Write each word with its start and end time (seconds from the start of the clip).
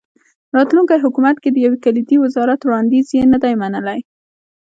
راتلونکي 0.57 0.95
حکومت 1.05 1.35
کې 1.43 1.49
د 1.51 1.57
یو 1.65 1.73
کلیدي 1.85 2.17
وزارت 2.23 2.59
وړاندیز 2.63 3.07
یې 3.17 3.23
نه 3.33 3.37
دی 3.43 3.53
منلی. 3.61 3.99